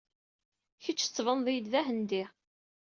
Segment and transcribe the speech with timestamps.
[0.83, 2.23] Kečč tettbaneḍ-iyi-d d Ahendi.